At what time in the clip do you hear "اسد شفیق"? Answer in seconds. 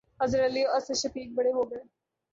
0.75-1.29